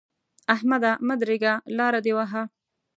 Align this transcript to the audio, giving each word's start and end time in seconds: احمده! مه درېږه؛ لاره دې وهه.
احمده! 0.55 0.91
مه 1.07 1.15
درېږه؛ 1.21 1.53
لاره 1.77 1.99
دې 2.05 2.13
وهه. 2.17 2.43